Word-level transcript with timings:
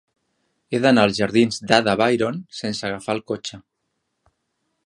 He 0.71 0.79
d'anar 0.85 1.03
als 1.07 1.19
jardins 1.19 1.61
d'Ada 1.71 1.95
Byron 2.03 2.41
sense 2.63 2.89
agafar 2.91 3.19
el 3.19 3.25
cotxe. 3.33 3.61